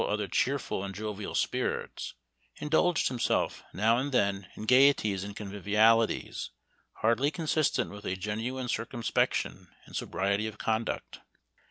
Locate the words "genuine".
8.15-8.65